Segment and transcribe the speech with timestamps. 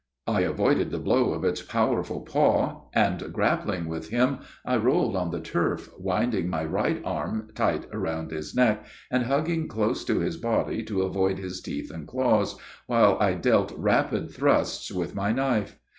[0.25, 5.29] I avoided the blow of its powerful paw, and grappling with him I rolled on
[5.29, 10.37] the turf, winding my right arm tight around his neck, and hugging close to his
[10.37, 15.77] body to avoid his teeth and claws, while I dealt rapid thrusts with my knife.